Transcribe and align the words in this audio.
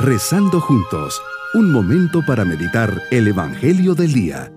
Rezando 0.00 0.60
juntos, 0.60 1.20
un 1.54 1.72
momento 1.72 2.24
para 2.24 2.44
meditar 2.44 3.02
el 3.10 3.26
Evangelio 3.26 3.96
del 3.96 4.12
Día. 4.12 4.52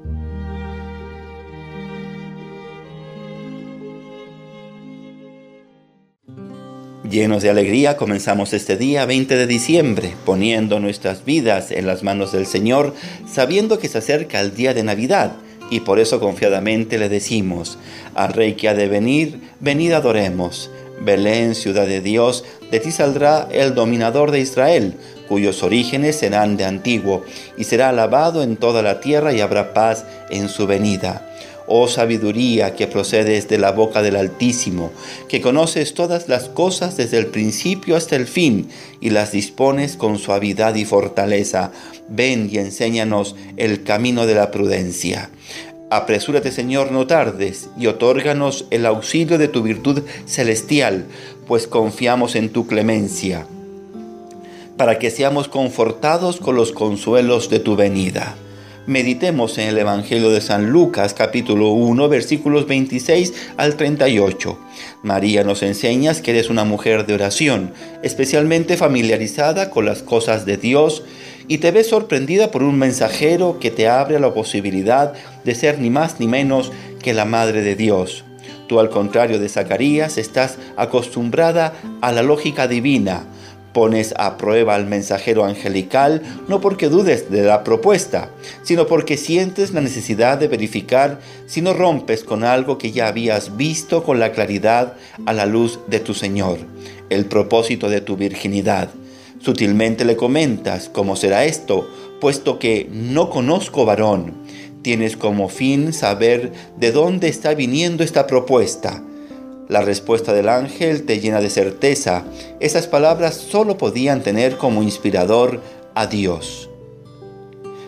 Llenos 7.09 7.41
de 7.41 7.49
alegría 7.49 7.97
comenzamos 7.97 8.53
este 8.53 8.77
día 8.77 9.07
20 9.07 9.35
de 9.35 9.47
diciembre, 9.47 10.13
poniendo 10.25 10.79
nuestras 10.79 11.25
vidas 11.25 11.71
en 11.71 11.87
las 11.87 12.03
manos 12.03 12.31
del 12.31 12.45
Señor, 12.45 12.93
sabiendo 13.27 13.79
que 13.79 13.87
se 13.87 13.97
acerca 13.97 14.41
el 14.41 14.53
día 14.53 14.75
de 14.75 14.83
Navidad, 14.83 15.31
y 15.71 15.79
por 15.79 15.99
eso 15.99 16.19
confiadamente 16.19 16.99
le 16.99 17.09
decimos, 17.09 17.79
al 18.13 18.33
Rey 18.33 18.53
que 18.53 18.69
ha 18.69 18.75
de 18.75 18.87
venir, 18.87 19.41
venid 19.59 19.93
adoremos. 19.93 20.69
Belén, 21.03 21.55
ciudad 21.55 21.87
de 21.87 21.99
Dios, 21.99 22.45
de 22.69 22.79
ti 22.79 22.91
saldrá 22.91 23.47
el 23.51 23.73
dominador 23.73 24.29
de 24.29 24.39
Israel, 24.39 24.93
cuyos 25.31 25.63
orígenes 25.63 26.17
serán 26.17 26.57
de 26.57 26.65
antiguo, 26.65 27.23
y 27.57 27.63
será 27.63 27.87
alabado 27.87 28.43
en 28.43 28.57
toda 28.57 28.81
la 28.81 28.99
tierra 28.99 29.31
y 29.31 29.39
habrá 29.39 29.73
paz 29.73 30.03
en 30.29 30.49
su 30.49 30.67
venida. 30.67 31.25
Oh 31.67 31.87
sabiduría 31.87 32.75
que 32.75 32.85
procedes 32.85 33.47
de 33.47 33.57
la 33.57 33.71
boca 33.71 34.01
del 34.01 34.17
Altísimo, 34.17 34.91
que 35.29 35.39
conoces 35.39 35.93
todas 35.93 36.27
las 36.27 36.49
cosas 36.49 36.97
desde 36.97 37.17
el 37.17 37.27
principio 37.27 37.95
hasta 37.95 38.17
el 38.17 38.27
fin 38.27 38.67
y 38.99 39.11
las 39.11 39.31
dispones 39.31 39.95
con 39.95 40.19
suavidad 40.19 40.75
y 40.75 40.83
fortaleza, 40.83 41.71
ven 42.09 42.49
y 42.51 42.57
enséñanos 42.57 43.37
el 43.55 43.83
camino 43.83 44.25
de 44.25 44.35
la 44.35 44.51
prudencia. 44.51 45.29
Apresúrate, 45.89 46.51
Señor, 46.51 46.91
no 46.91 47.07
tardes, 47.07 47.69
y 47.79 47.87
otórganos 47.87 48.65
el 48.69 48.85
auxilio 48.85 49.37
de 49.37 49.47
tu 49.47 49.63
virtud 49.63 50.03
celestial, 50.25 51.05
pues 51.47 51.67
confiamos 51.67 52.35
en 52.35 52.49
tu 52.49 52.67
clemencia, 52.67 53.47
para 54.81 54.97
que 54.97 55.11
seamos 55.11 55.47
confortados 55.47 56.37
con 56.37 56.55
los 56.55 56.71
consuelos 56.71 57.51
de 57.51 57.59
tu 57.59 57.75
venida. 57.75 58.33
Meditemos 58.87 59.59
en 59.59 59.67
el 59.67 59.77
Evangelio 59.77 60.31
de 60.31 60.41
San 60.41 60.71
Lucas 60.71 61.13
capítulo 61.13 61.69
1 61.69 62.09
versículos 62.09 62.65
26 62.65 63.31
al 63.57 63.75
38. 63.75 64.57
María 65.03 65.43
nos 65.43 65.61
enseñas 65.61 66.19
que 66.19 66.31
eres 66.31 66.49
una 66.49 66.63
mujer 66.63 67.05
de 67.05 67.13
oración, 67.13 67.73
especialmente 68.01 68.75
familiarizada 68.75 69.69
con 69.69 69.85
las 69.85 70.01
cosas 70.01 70.47
de 70.47 70.57
Dios, 70.57 71.03
y 71.47 71.59
te 71.59 71.69
ves 71.69 71.87
sorprendida 71.87 72.49
por 72.49 72.63
un 72.63 72.79
mensajero 72.79 73.59
que 73.59 73.69
te 73.69 73.87
abre 73.87 74.19
la 74.19 74.33
posibilidad 74.33 75.13
de 75.43 75.53
ser 75.53 75.77
ni 75.77 75.91
más 75.91 76.19
ni 76.19 76.27
menos 76.27 76.71
que 77.03 77.13
la 77.13 77.25
Madre 77.25 77.61
de 77.61 77.75
Dios. 77.75 78.23
Tú 78.67 78.79
al 78.79 78.89
contrario 78.89 79.37
de 79.37 79.47
Zacarías 79.47 80.17
estás 80.17 80.57
acostumbrada 80.75 81.73
a 82.01 82.11
la 82.11 82.23
lógica 82.23 82.67
divina. 82.67 83.27
Pones 83.73 84.13
a 84.17 84.37
prueba 84.37 84.75
al 84.75 84.85
mensajero 84.85 85.45
angelical 85.45 86.21
no 86.49 86.59
porque 86.59 86.89
dudes 86.89 87.31
de 87.31 87.43
la 87.43 87.63
propuesta, 87.63 88.29
sino 88.63 88.85
porque 88.85 89.15
sientes 89.15 89.71
la 89.71 89.79
necesidad 89.79 90.37
de 90.37 90.49
verificar 90.49 91.19
si 91.47 91.61
no 91.61 91.73
rompes 91.73 92.23
con 92.25 92.43
algo 92.43 92.77
que 92.77 92.91
ya 92.91 93.07
habías 93.07 93.55
visto 93.55 94.03
con 94.03 94.19
la 94.19 94.33
claridad 94.33 94.95
a 95.25 95.31
la 95.33 95.45
luz 95.45 95.79
de 95.87 96.01
tu 96.01 96.13
Señor, 96.13 96.59
el 97.09 97.25
propósito 97.25 97.89
de 97.89 98.01
tu 98.01 98.17
virginidad. 98.17 98.89
Sutilmente 99.39 100.05
le 100.05 100.17
comentas 100.17 100.89
cómo 100.89 101.15
será 101.15 101.45
esto, 101.45 101.89
puesto 102.19 102.59
que 102.59 102.89
no 102.91 103.29
conozco 103.29 103.85
varón. 103.85 104.33
Tienes 104.81 105.15
como 105.15 105.47
fin 105.47 105.93
saber 105.93 106.51
de 106.77 106.91
dónde 106.91 107.29
está 107.29 107.53
viniendo 107.53 108.03
esta 108.03 108.27
propuesta. 108.27 109.01
La 109.71 109.79
respuesta 109.79 110.33
del 110.33 110.49
ángel 110.49 111.03
te 111.03 111.21
llena 111.21 111.39
de 111.39 111.49
certeza. 111.49 112.25
Esas 112.59 112.87
palabras 112.87 113.35
solo 113.35 113.77
podían 113.77 114.21
tener 114.21 114.57
como 114.57 114.83
inspirador 114.83 115.61
a 115.95 116.07
Dios. 116.07 116.69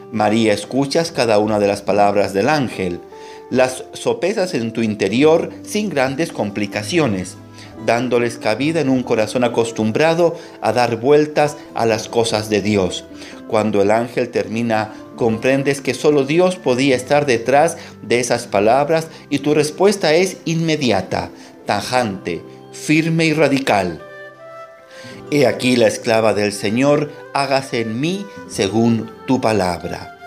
María, 0.09 0.54
escuchas 0.54 1.11
cada 1.11 1.39
una 1.39 1.60
de 1.60 1.67
las 1.67 1.82
palabras 1.82 2.32
del 2.32 2.48
ángel. 2.48 3.02
Las 3.49 3.83
sopesas 3.92 4.54
en 4.54 4.71
tu 4.71 4.82
interior 4.82 5.49
sin 5.64 5.89
grandes 5.89 6.32
complicaciones 6.32 7.36
dándoles 7.86 8.38
cabida 8.38 8.82
en 8.82 8.89
un 8.89 9.04
corazón 9.04 9.44
acostumbrado 9.44 10.38
a 10.61 10.73
dar 10.73 10.98
vueltas 10.98 11.58
a 11.76 11.86
las 11.86 12.08
cosas 12.08 12.50
de 12.50 12.61
Dios. 12.61 13.05
Cuando 13.48 13.82
el 13.82 13.92
ángel 13.92 14.30
termina, 14.30 14.94
comprendes 15.15 15.82
que 15.82 15.94
solo 15.94 16.26
Dios 16.26 16.55
podía 16.55 16.95
estar 16.95 17.26
detrás 17.26 17.77
de 18.02 18.20
esas 18.20 18.48
palabras 18.48 19.08
y 19.30 19.39
tu 19.39 19.54
respuesta 19.54 20.14
es 20.14 20.38
inmediata, 20.45 21.30
tajante, 21.66 22.44
firme 22.72 23.26
y 23.26 23.34
radical. 23.34 24.02
He 25.32 25.48
aquí 25.48 25.76
la 25.76 25.88
esclava 25.88 26.34
del 26.34 26.52
Señor, 26.52 27.12
hágase 27.34 27.82
en 27.82 28.00
mí 28.00 28.26
según 28.48 29.12
tu 29.26 29.42
palabra. 29.42 30.18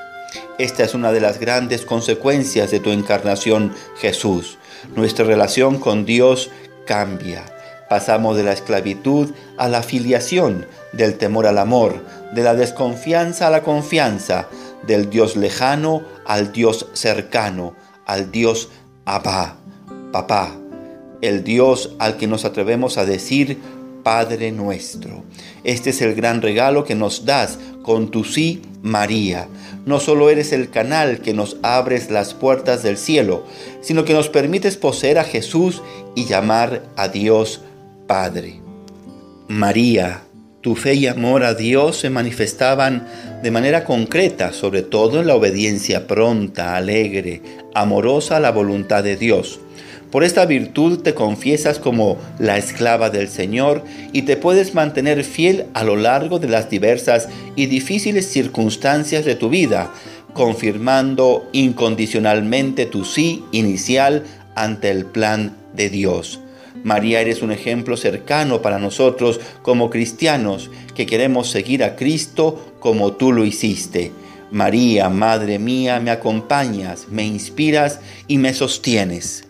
Esta 0.58 0.84
es 0.84 0.94
una 0.94 1.12
de 1.12 1.20
las 1.20 1.38
grandes 1.38 1.84
consecuencias 1.84 2.70
de 2.70 2.80
tu 2.80 2.90
encarnación, 2.90 3.74
Jesús. 3.98 4.58
Nuestra 4.94 5.24
relación 5.24 5.78
con 5.78 6.06
Dios 6.06 6.50
cambia. 6.86 7.44
Pasamos 7.90 8.36
de 8.36 8.42
la 8.42 8.52
esclavitud 8.52 9.32
a 9.58 9.68
la 9.68 9.82
filiación, 9.82 10.66
del 10.92 11.18
temor 11.18 11.46
al 11.46 11.58
amor, 11.58 12.02
de 12.32 12.42
la 12.42 12.54
desconfianza 12.54 13.46
a 13.46 13.50
la 13.50 13.62
confianza, 13.62 14.48
del 14.86 15.10
Dios 15.10 15.36
lejano 15.36 16.02
al 16.24 16.52
Dios 16.52 16.86
cercano, 16.94 17.76
al 18.06 18.32
Dios 18.32 18.70
Abba, 19.04 19.58
papá, 20.10 20.56
el 21.26 21.44
Dios 21.44 21.94
al 21.98 22.16
que 22.16 22.26
nos 22.26 22.44
atrevemos 22.44 22.98
a 22.98 23.04
decir 23.04 23.58
Padre 24.02 24.52
nuestro. 24.52 25.24
Este 25.64 25.90
es 25.90 26.00
el 26.00 26.14
gran 26.14 26.40
regalo 26.40 26.84
que 26.84 26.94
nos 26.94 27.24
das 27.24 27.58
con 27.82 28.10
tu 28.10 28.24
sí, 28.24 28.62
María. 28.82 29.48
No 29.84 29.98
solo 29.98 30.30
eres 30.30 30.52
el 30.52 30.70
canal 30.70 31.20
que 31.20 31.34
nos 31.34 31.56
abres 31.62 32.10
las 32.10 32.32
puertas 32.32 32.82
del 32.82 32.98
cielo, 32.98 33.44
sino 33.80 34.04
que 34.04 34.14
nos 34.14 34.28
permites 34.28 34.76
poseer 34.76 35.18
a 35.18 35.24
Jesús 35.24 35.82
y 36.14 36.24
llamar 36.24 36.84
a 36.96 37.08
Dios 37.08 37.62
Padre. 38.06 38.60
María, 39.48 40.22
tu 40.60 40.74
fe 40.74 40.94
y 40.94 41.06
amor 41.06 41.44
a 41.44 41.54
Dios 41.54 41.96
se 41.96 42.10
manifestaban 42.10 43.06
de 43.42 43.50
manera 43.52 43.84
concreta, 43.84 44.52
sobre 44.52 44.82
todo 44.82 45.20
en 45.20 45.28
la 45.28 45.36
obediencia 45.36 46.08
pronta, 46.08 46.76
alegre, 46.76 47.42
amorosa 47.74 48.38
a 48.38 48.40
la 48.40 48.50
voluntad 48.50 49.04
de 49.04 49.16
Dios. 49.16 49.60
Por 50.16 50.24
esta 50.24 50.46
virtud 50.46 51.00
te 51.00 51.12
confiesas 51.12 51.78
como 51.78 52.16
la 52.38 52.56
esclava 52.56 53.10
del 53.10 53.28
Señor 53.28 53.84
y 54.14 54.22
te 54.22 54.38
puedes 54.38 54.72
mantener 54.72 55.22
fiel 55.24 55.66
a 55.74 55.84
lo 55.84 55.94
largo 55.94 56.38
de 56.38 56.48
las 56.48 56.70
diversas 56.70 57.28
y 57.54 57.66
difíciles 57.66 58.26
circunstancias 58.26 59.26
de 59.26 59.34
tu 59.34 59.50
vida, 59.50 59.92
confirmando 60.32 61.46
incondicionalmente 61.52 62.86
tu 62.86 63.04
sí 63.04 63.44
inicial 63.52 64.24
ante 64.54 64.90
el 64.90 65.04
plan 65.04 65.54
de 65.74 65.90
Dios. 65.90 66.40
María, 66.82 67.20
eres 67.20 67.42
un 67.42 67.52
ejemplo 67.52 67.98
cercano 67.98 68.62
para 68.62 68.78
nosotros 68.78 69.38
como 69.60 69.90
cristianos 69.90 70.70
que 70.94 71.04
queremos 71.04 71.50
seguir 71.50 71.84
a 71.84 71.94
Cristo 71.94 72.72
como 72.80 73.12
tú 73.12 73.32
lo 73.32 73.44
hiciste. 73.44 74.12
María, 74.50 75.10
Madre 75.10 75.58
mía, 75.58 76.00
me 76.00 76.10
acompañas, 76.10 77.08
me 77.10 77.26
inspiras 77.26 78.00
y 78.26 78.38
me 78.38 78.54
sostienes. 78.54 79.46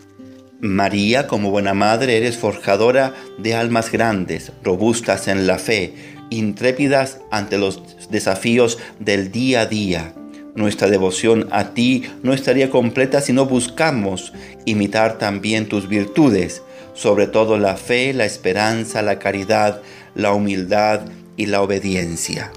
María, 0.59 1.27
como 1.27 1.51
buena 1.51 1.75
madre, 1.75 2.17
eres 2.17 2.37
forjadora 2.37 3.13
de 3.37 3.53
almas 3.53 3.91
grandes, 3.91 4.51
robustas 4.63 5.27
en 5.27 5.45
la 5.45 5.59
fe, 5.59 5.93
intrépidas 6.31 7.19
ante 7.29 7.59
los 7.59 8.09
desafíos 8.09 8.79
del 8.99 9.31
día 9.31 9.61
a 9.61 9.65
día. 9.67 10.13
Nuestra 10.55 10.89
devoción 10.89 11.47
a 11.51 11.75
ti 11.75 12.05
no 12.23 12.33
estaría 12.33 12.71
completa 12.71 13.21
si 13.21 13.33
no 13.33 13.45
buscamos 13.45 14.33
imitar 14.65 15.19
también 15.19 15.69
tus 15.69 15.87
virtudes, 15.87 16.63
sobre 16.95 17.27
todo 17.27 17.59
la 17.59 17.77
fe, 17.77 18.11
la 18.13 18.25
esperanza, 18.25 19.03
la 19.03 19.19
caridad, 19.19 19.83
la 20.15 20.33
humildad 20.33 21.01
y 21.35 21.45
la 21.45 21.61
obediencia. 21.61 22.51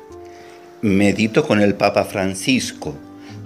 Medito 0.81 1.47
con 1.47 1.61
el 1.61 1.75
Papa 1.75 2.05
Francisco. 2.05 2.95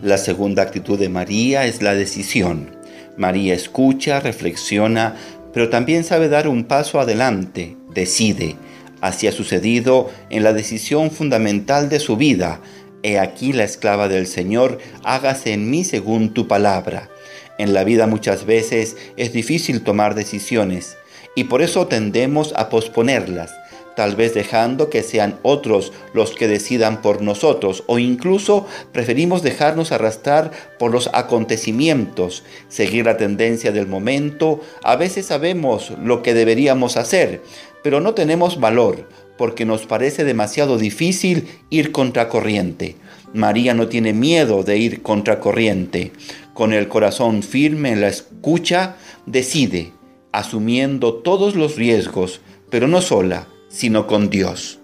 La 0.01 0.19
segunda 0.19 0.63
actitud 0.63 0.97
de 0.97 1.09
María 1.09 1.67
es 1.67 1.83
la 1.83 1.95
decisión. 1.95 2.84
María 3.17 3.55
escucha, 3.55 4.21
reflexiona, 4.21 5.17
pero 5.53 5.69
también 5.71 6.05
sabe 6.05 6.29
dar 6.29 6.49
un 6.49 6.65
paso 6.65 7.01
adelante, 7.01 7.77
decide. 7.95 8.57
Así 9.01 9.27
ha 9.27 9.33
sucedido 9.33 10.11
en 10.31 10.43
la 10.43 10.53
decisión 10.53 11.11
fundamental 11.11 11.89
de 11.89 12.01
su 12.01 12.17
vida. 12.17 12.61
He 13.03 13.19
aquí 13.19 13.53
la 13.53 13.65
esclava 13.65 14.09
del 14.09 14.27
Señor, 14.27 14.79
hágase 15.05 15.53
en 15.53 15.71
mí 15.71 15.85
según 15.85 16.35
tu 16.35 16.49
palabra. 16.49 17.11
En 17.59 17.73
la 17.73 17.85
vida 17.85 18.07
muchas 18.07 18.47
veces 18.47 18.97
es 19.17 19.33
difícil 19.33 19.83
tomar 19.83 20.15
decisiones 20.15 20.97
y 21.37 21.45
por 21.45 21.63
eso 21.63 21.87
tendemos 21.87 22.53
a 22.57 22.69
posponerlas, 22.69 23.53
tal 23.97 24.17
vez 24.17 24.35
dejando 24.35 24.91
que 24.91 25.03
sean 25.03 25.39
otros 25.43 25.93
los 26.13 26.33
que 26.33 26.49
decidan 26.49 27.03
por 27.03 27.23
nosotros 27.23 27.85
o 27.87 27.99
incluso 27.99 28.67
preferimos 28.93 29.43
dejarnos 29.43 29.93
arrastrar 29.93 30.51
por 30.79 30.91
los 30.91 31.11
acontecimientos, 31.13 32.45
seguir 32.69 33.07
la 33.07 33.17
tendencia 33.17 33.73
del 33.73 33.87
momento, 33.87 34.61
a 34.83 34.97
veces 34.97 35.27
sabemos 35.27 35.93
lo 36.03 36.23
que 36.23 36.35
deberíamos 36.35 36.97
hacer, 36.97 37.43
pero 37.83 38.01
no 38.01 38.15
tenemos 38.15 38.61
valor, 38.61 39.09
porque 39.37 39.65
nos 39.65 39.87
parece 39.87 40.25
demasiado 40.25 40.79
difícil 40.79 41.49
ir 41.71 41.93
contracorriente. 41.93 42.97
María 43.33 43.75
no 43.75 43.89
tiene 43.89 44.13
miedo 44.13 44.63
de 44.63 44.79
ir 44.79 45.03
contracorriente. 45.03 46.13
Con 46.55 46.73
el 46.73 46.87
corazón 46.87 47.43
firme 47.43 47.91
en 47.91 48.01
la 48.01 48.09
escucha, 48.09 48.97
decide, 49.27 49.93
asumiendo 50.31 51.15
todos 51.15 51.57
los 51.57 51.77
riesgos, 51.77 52.41
pero 52.71 52.87
no 52.87 53.03
sola, 53.03 53.49
sino 53.75 54.07
con 54.07 54.31
Dios. 54.31 54.79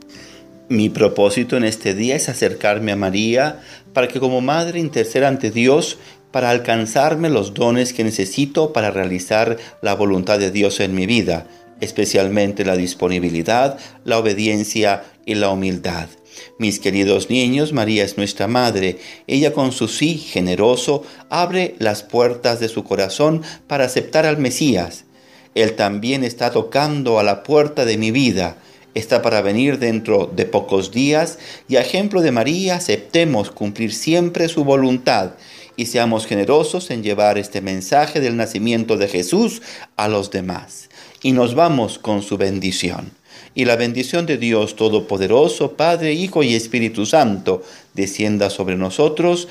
Mi 0.68 0.88
propósito 0.88 1.56
en 1.56 1.64
este 1.64 1.94
día 1.94 2.16
es 2.16 2.28
acercarme 2.28 2.92
a 2.92 2.96
María 2.96 3.60
para 3.92 4.08
que 4.08 4.20
como 4.20 4.40
madre 4.40 4.78
interceda 4.78 5.28
ante 5.28 5.50
Dios 5.50 5.98
para 6.30 6.50
alcanzarme 6.50 7.28
los 7.28 7.54
dones 7.54 7.92
que 7.92 8.04
necesito 8.04 8.72
para 8.72 8.90
realizar 8.90 9.56
la 9.82 9.94
voluntad 9.94 10.38
de 10.38 10.50
Dios 10.50 10.78
en 10.80 10.94
mi 10.94 11.06
vida, 11.06 11.48
especialmente 11.80 12.64
la 12.64 12.76
disponibilidad, 12.76 13.78
la 14.04 14.18
obediencia 14.18 15.04
y 15.24 15.34
la 15.34 15.50
humildad. 15.50 16.08
Mis 16.58 16.78
queridos 16.78 17.30
niños, 17.30 17.72
María 17.72 18.04
es 18.04 18.16
nuestra 18.16 18.46
madre. 18.46 18.98
Ella 19.26 19.52
con 19.52 19.72
su 19.72 19.88
sí 19.88 20.16
generoso 20.18 21.02
abre 21.28 21.74
las 21.78 22.02
puertas 22.02 22.60
de 22.60 22.68
su 22.68 22.84
corazón 22.84 23.42
para 23.66 23.84
aceptar 23.84 24.24
al 24.24 24.38
Mesías. 24.38 25.04
Él 25.56 25.74
también 25.74 26.22
está 26.22 26.52
tocando 26.52 27.18
a 27.18 27.24
la 27.24 27.42
puerta 27.42 27.84
de 27.84 27.98
mi 27.98 28.12
vida 28.12 28.56
está 28.94 29.22
para 29.22 29.42
venir 29.42 29.78
dentro 29.78 30.26
de 30.26 30.46
pocos 30.46 30.90
días 30.90 31.38
y 31.68 31.76
a 31.76 31.80
ejemplo 31.80 32.22
de 32.22 32.32
María 32.32 32.76
aceptemos 32.76 33.50
cumplir 33.50 33.92
siempre 33.92 34.48
su 34.48 34.64
voluntad 34.64 35.32
y 35.76 35.86
seamos 35.86 36.26
generosos 36.26 36.90
en 36.90 37.02
llevar 37.02 37.38
este 37.38 37.60
mensaje 37.60 38.20
del 38.20 38.36
nacimiento 38.36 38.96
de 38.96 39.08
Jesús 39.08 39.62
a 39.96 40.08
los 40.08 40.30
demás. 40.30 40.90
Y 41.22 41.32
nos 41.32 41.54
vamos 41.54 41.98
con 41.98 42.22
su 42.22 42.36
bendición. 42.36 43.12
Y 43.54 43.64
la 43.64 43.76
bendición 43.76 44.26
de 44.26 44.36
Dios 44.36 44.76
Todopoderoso, 44.76 45.72
Padre, 45.72 46.12
Hijo 46.12 46.42
y 46.42 46.54
Espíritu 46.54 47.06
Santo, 47.06 47.62
descienda 47.94 48.50
sobre 48.50 48.76
nosotros. 48.76 49.48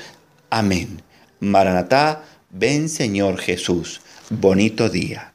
Amén. 0.50 1.02
Maranatá, 1.40 2.24
ven 2.50 2.88
Señor 2.88 3.38
Jesús. 3.38 4.00
Bonito 4.30 4.88
día. 4.88 5.34